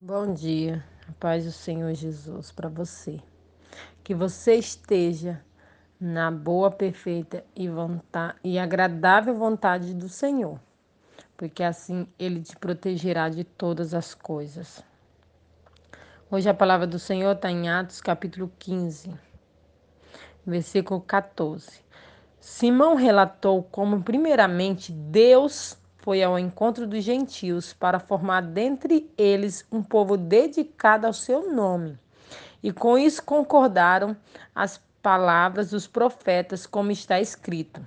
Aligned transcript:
Bom 0.00 0.32
dia, 0.32 0.84
a 1.08 1.12
paz 1.18 1.44
do 1.44 1.50
Senhor 1.50 1.92
Jesus 1.92 2.52
para 2.52 2.68
você. 2.68 3.20
Que 4.04 4.14
você 4.14 4.54
esteja 4.54 5.42
na 5.98 6.30
boa, 6.30 6.70
perfeita 6.70 7.44
e, 7.54 7.68
vontade, 7.68 8.38
e 8.44 8.60
agradável 8.60 9.36
vontade 9.36 9.92
do 9.92 10.08
Senhor, 10.08 10.60
porque 11.36 11.64
assim 11.64 12.06
Ele 12.16 12.40
te 12.40 12.56
protegerá 12.56 13.28
de 13.28 13.42
todas 13.42 13.92
as 13.92 14.14
coisas. 14.14 14.84
Hoje 16.30 16.48
a 16.48 16.54
palavra 16.54 16.86
do 16.86 17.00
Senhor 17.00 17.34
está 17.34 17.50
em 17.50 17.68
Atos 17.68 18.00
capítulo 18.00 18.52
15, 18.56 19.12
versículo 20.46 21.00
14. 21.00 21.82
Simão 22.38 22.94
relatou 22.94 23.64
como, 23.64 24.00
primeiramente, 24.00 24.92
Deus 24.92 25.76
foi 26.08 26.22
ao 26.22 26.38
encontro 26.38 26.86
dos 26.86 27.04
gentios 27.04 27.74
para 27.74 28.00
formar 28.00 28.40
dentre 28.40 29.12
eles 29.18 29.66
um 29.70 29.82
povo 29.82 30.16
dedicado 30.16 31.06
ao 31.06 31.12
seu 31.12 31.52
nome. 31.52 31.98
E 32.62 32.72
com 32.72 32.96
isso 32.96 33.22
concordaram 33.22 34.16
as 34.54 34.80
palavras 35.02 35.68
dos 35.68 35.86
profetas, 35.86 36.64
como 36.64 36.90
está 36.90 37.20
escrito. 37.20 37.84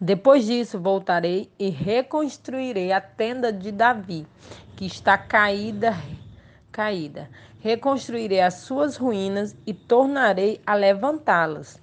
Depois 0.00 0.44
disso, 0.44 0.80
voltarei 0.80 1.48
e 1.56 1.68
reconstruirei 1.68 2.90
a 2.90 3.00
tenda 3.00 3.52
de 3.52 3.70
Davi, 3.70 4.26
que 4.74 4.84
está 4.84 5.16
caída, 5.16 5.96
caída. 6.72 7.30
Reconstruirei 7.60 8.40
as 8.40 8.54
suas 8.54 8.96
ruínas 8.96 9.54
e 9.64 9.72
tornarei 9.72 10.60
a 10.66 10.74
levantá-las, 10.74 11.80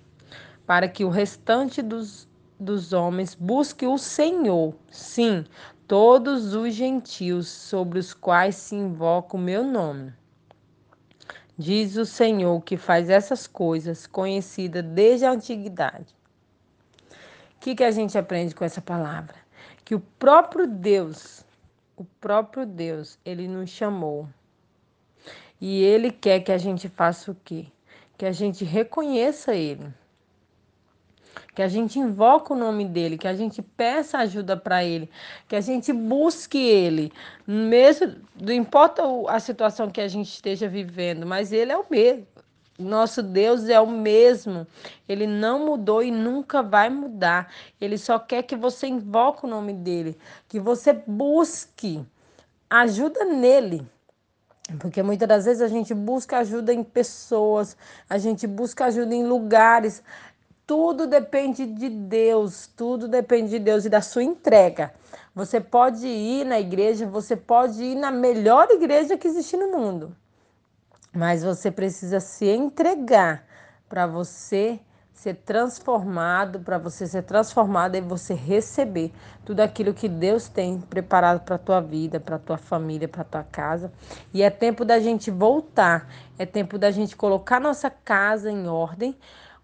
para 0.66 0.90
que 0.90 1.06
o 1.06 1.10
restante 1.10 1.82
dos 1.82 2.27
dos 2.60 2.94
homens, 2.94 3.36
busque 3.36 3.86
o 3.86 3.98
Senhor, 3.98 4.76
sim, 4.90 5.46
todos 5.88 6.54
os 6.54 6.74
gentios 6.74 7.48
sobre 7.48 8.00
os 8.00 8.14
quais 8.14 8.56
se 8.56 8.76
invoca 8.76 9.38
o 9.38 9.40
meu 9.40 9.64
nome. 9.64 10.14
Diz 11.58 11.96
o 11.96 12.06
Senhor 12.06 12.62
que 12.62 12.78
faz 12.78 13.10
essas 13.10 13.48
coisas, 13.48 14.06
conhecida 14.06 14.82
desde 14.84 15.26
a 15.26 15.32
antiguidade. 15.32 16.16
O 17.56 17.60
que, 17.60 17.76
que 17.76 17.84
a 17.84 17.92
gente 17.92 18.18
aprende 18.18 18.54
com 18.54 18.64
essa 18.64 18.82
palavra? 18.82 19.36
Que 19.84 19.96
o 19.96 20.00
próprio 20.00 20.68
Deus, 20.68 21.44
o 21.96 22.04
próprio 22.04 22.66
Deus, 22.66 23.18
ele 23.26 23.48
nos 23.48 23.70
chamou. 23.70 24.28
E 25.60 25.82
ele 25.82 26.12
quer 26.12 26.42
que 26.42 26.52
a 26.52 26.58
gente 26.58 26.88
faça 26.88 27.32
o 27.32 27.36
quê? 27.44 27.66
Que 28.18 28.26
a 28.26 28.32
gente 28.32 28.64
reconheça 28.64 29.56
ele 29.56 29.92
que 31.54 31.62
a 31.62 31.68
gente 31.68 32.00
invoque 32.00 32.54
o 32.54 32.56
nome 32.56 32.86
dele, 32.86 33.18
que 33.18 33.28
a 33.28 33.34
gente 33.34 33.62
peça 33.62 34.20
ajuda 34.20 34.56
para 34.56 34.84
ele, 34.84 35.10
que 35.48 35.56
a 35.56 35.62
gente 35.62 35.92
busque 35.92 36.58
ele, 36.58 37.12
mesmo 37.46 38.16
não 38.40 38.54
importa 38.54 39.04
a 39.28 39.40
situação 39.40 39.90
que 39.90 40.02
a 40.02 40.08
gente 40.08 40.28
esteja 40.28 40.68
vivendo, 40.68 41.26
mas 41.26 41.52
ele 41.52 41.72
é 41.72 41.78
o 41.78 41.86
mesmo. 41.90 42.26
Nosso 42.80 43.24
Deus 43.24 43.68
é 43.68 43.80
o 43.80 43.88
mesmo. 43.88 44.68
Ele 45.10 45.26
não 45.26 45.66
mudou 45.66 46.04
e 46.04 46.12
nunca 46.12 46.62
vai 46.62 46.92
mudar. 46.92 47.52
Ele 47.82 47.98
só 47.98 48.20
quer 48.20 48.44
que 48.44 48.56
você 48.56 48.86
invoque 48.86 49.46
o 49.46 49.50
nome 49.50 49.74
dele, 49.74 50.16
que 50.48 50.60
você 50.60 50.94
busque 50.94 52.06
ajuda 52.70 53.26
nele. 53.26 53.84
Porque 54.80 55.02
muitas 55.02 55.28
das 55.28 55.46
vezes 55.46 55.62
a 55.62 55.68
gente 55.68 55.94
busca 55.94 56.40
ajuda 56.40 56.74
em 56.74 56.84
pessoas, 56.84 57.78
a 58.10 58.18
gente 58.18 58.46
busca 58.46 58.86
ajuda 58.86 59.16
em 59.16 59.26
lugares, 59.26 60.04
tudo 60.68 61.08
depende 61.08 61.66
de 61.66 61.88
Deus, 61.88 62.68
tudo 62.68 63.08
depende 63.08 63.52
de 63.52 63.60
Deus 63.60 63.86
e 63.86 63.90
da 63.90 64.02
sua 64.02 64.22
entrega. 64.22 64.94
Você 65.34 65.62
pode 65.62 66.06
ir 66.06 66.46
na 66.46 66.60
igreja, 66.60 67.08
você 67.08 67.38
pode 67.38 67.82
ir 67.82 67.96
na 67.96 68.12
melhor 68.12 68.68
igreja 68.70 69.18
que 69.18 69.28
existe 69.28 69.56
no 69.56 69.72
mundo, 69.72 70.14
mas 71.14 71.42
você 71.42 71.72
precisa 71.72 72.20
se 72.20 72.46
entregar 72.46 73.46
para 73.88 74.06
você 74.06 74.80
ser 75.14 75.36
transformado, 75.36 76.60
para 76.60 76.78
você 76.78 77.08
ser 77.08 77.24
transformado 77.24 77.96
e 77.96 78.02
você 78.02 78.36
receber 78.36 79.12
tudo 79.44 79.62
aquilo 79.62 79.92
que 79.94 80.08
Deus 80.08 80.48
tem 80.48 80.80
preparado 80.80 81.44
para 81.44 81.56
a 81.56 81.60
tua 81.60 81.82
vida, 81.82 82.20
para 82.20 82.36
a 82.36 82.40
tua 82.40 82.58
família, 82.58 83.08
para 83.08 83.22
a 83.22 83.26
tua 83.26 83.44
casa. 83.44 83.92
E 84.32 84.44
é 84.44 84.50
tempo 84.52 84.86
da 84.86 85.00
gente 85.00 85.32
voltar, 85.32 86.08
é 86.38 86.46
tempo 86.46 86.78
da 86.78 86.92
gente 86.92 87.16
colocar 87.16 87.60
nossa 87.60 87.90
casa 87.90 88.52
em 88.52 88.68
ordem, 88.68 89.16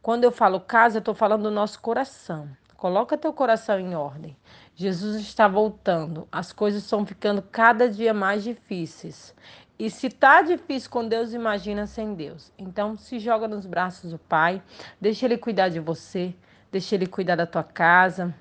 quando 0.03 0.25
eu 0.25 0.33
falo 0.33 0.59
casa, 0.59 0.97
eu 0.97 0.99
estou 0.99 1.15
falando 1.15 1.43
do 1.43 1.51
nosso 1.51 1.79
coração. 1.79 2.49
Coloca 2.75 3.17
teu 3.17 3.31
coração 3.31 3.79
em 3.79 3.95
ordem. 3.95 4.35
Jesus 4.75 5.15
está 5.21 5.47
voltando. 5.47 6.27
As 6.29 6.51
coisas 6.51 6.83
estão 6.83 7.05
ficando 7.05 7.41
cada 7.41 7.89
dia 7.89 8.13
mais 8.13 8.43
difíceis. 8.43 9.33
E 9.79 9.89
se 9.89 10.09
tá 10.09 10.41
difícil 10.41 10.89
com 10.89 11.07
Deus, 11.07 11.31
imagina 11.31 11.87
sem 11.87 12.13
Deus. 12.15 12.51
Então, 12.57 12.97
se 12.97 13.17
joga 13.17 13.47
nos 13.47 13.65
braços 13.65 14.11
do 14.11 14.19
Pai, 14.19 14.61
deixa 14.99 15.25
Ele 15.25 15.37
cuidar 15.37 15.69
de 15.69 15.79
você, 15.79 16.35
deixa 16.69 16.95
Ele 16.95 17.07
cuidar 17.07 17.37
da 17.37 17.47
tua 17.47 17.63
casa, 17.63 18.35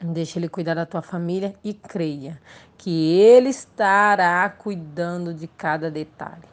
deixa 0.00 0.38
Ele 0.38 0.48
cuidar 0.48 0.72
da 0.72 0.86
tua 0.86 1.02
família 1.02 1.54
e 1.62 1.74
creia 1.74 2.40
que 2.78 3.12
Ele 3.20 3.50
estará 3.50 4.48
cuidando 4.48 5.34
de 5.34 5.46
cada 5.48 5.90
detalhe. 5.90 6.48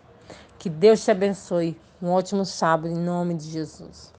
Que 0.59 0.69
Deus 0.69 1.05
te 1.05 1.09
abençoe. 1.09 1.79
Um 2.01 2.09
ótimo 2.09 2.43
sábado 2.43 2.89
em 2.89 2.97
nome 2.97 3.35
de 3.35 3.45
Jesus. 3.45 4.09